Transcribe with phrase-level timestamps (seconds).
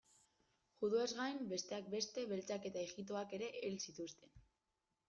[0.83, 4.35] Juduez gain, besteak beste, beltzak eta ijitoak ere hil zituzten.